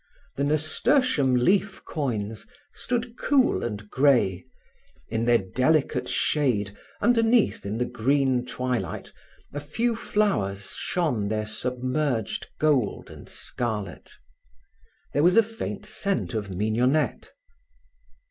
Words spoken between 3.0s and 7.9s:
cool and grey; in their delicate shade, underneath in the